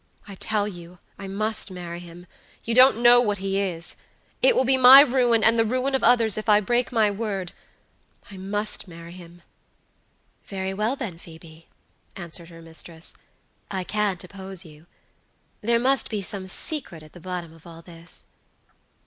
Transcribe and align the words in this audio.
I 0.27 0.33
tell 0.33 0.67
you 0.67 0.97
I 1.19 1.27
must 1.27 1.69
marry 1.69 1.99
him. 1.99 2.25
You 2.63 2.73
don't 2.73 3.03
know 3.03 3.21
what 3.21 3.37
he 3.37 3.59
is. 3.59 3.97
It 4.41 4.55
will 4.55 4.63
be 4.63 4.75
my 4.75 5.01
ruin, 5.01 5.43
and 5.43 5.59
the 5.59 5.63
ruin 5.63 5.93
of 5.93 6.03
others, 6.03 6.39
if 6.39 6.49
I 6.49 6.59
break 6.59 6.91
my 6.91 7.11
word. 7.11 7.51
I 8.31 8.35
must 8.37 8.87
marry 8.87 9.11
him!" 9.11 9.43
"Very 10.47 10.73
well, 10.73 10.95
then, 10.95 11.19
Phoebe," 11.19 11.67
answered 12.15 12.49
her 12.49 12.63
mistress, 12.63 13.13
"I 13.69 13.83
can't 13.83 14.23
oppose 14.23 14.65
you. 14.65 14.87
There 15.61 15.77
must 15.77 16.09
be 16.09 16.23
some 16.23 16.47
secret 16.47 17.03
at 17.03 17.13
the 17.13 17.19
bottom 17.21 17.53
of 17.53 17.67
all 17.67 17.83
this." 17.83 18.23